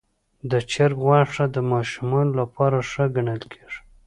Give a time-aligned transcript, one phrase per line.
[0.51, 3.79] د چرګ غوښه د ماشومانو لپاره ښه ګڼل کېږي.